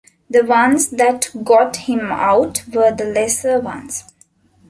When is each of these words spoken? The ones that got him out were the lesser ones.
The 0.31 0.43
ones 0.43 0.87
that 0.87 1.29
got 1.43 1.75
him 1.75 2.11
out 2.11 2.63
were 2.73 2.89
the 2.91 3.05
lesser 3.05 3.59
ones. 3.59 4.03